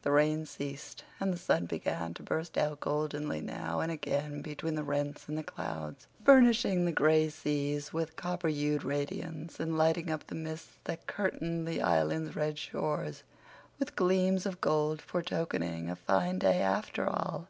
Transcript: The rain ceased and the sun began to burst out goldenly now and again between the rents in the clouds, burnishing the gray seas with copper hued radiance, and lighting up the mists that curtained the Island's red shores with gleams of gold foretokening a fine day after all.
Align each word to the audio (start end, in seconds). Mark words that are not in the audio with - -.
The 0.00 0.10
rain 0.12 0.46
ceased 0.46 1.04
and 1.20 1.30
the 1.30 1.36
sun 1.36 1.66
began 1.66 2.14
to 2.14 2.22
burst 2.22 2.56
out 2.56 2.80
goldenly 2.80 3.42
now 3.42 3.80
and 3.80 3.92
again 3.92 4.40
between 4.40 4.76
the 4.76 4.82
rents 4.82 5.28
in 5.28 5.34
the 5.34 5.42
clouds, 5.42 6.06
burnishing 6.24 6.86
the 6.86 6.90
gray 6.90 7.28
seas 7.28 7.92
with 7.92 8.16
copper 8.16 8.48
hued 8.48 8.82
radiance, 8.82 9.60
and 9.60 9.76
lighting 9.76 10.10
up 10.10 10.26
the 10.28 10.34
mists 10.34 10.78
that 10.84 11.06
curtained 11.06 11.68
the 11.68 11.82
Island's 11.82 12.34
red 12.34 12.58
shores 12.58 13.24
with 13.78 13.94
gleams 13.94 14.46
of 14.46 14.62
gold 14.62 15.02
foretokening 15.02 15.90
a 15.90 15.96
fine 15.96 16.38
day 16.38 16.62
after 16.62 17.06
all. 17.06 17.46